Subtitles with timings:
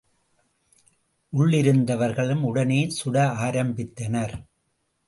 [1.33, 3.17] உள்ளிருந்தவர்களும் உடனே சுட
[3.47, 4.35] ஆரம்பித்தனர்.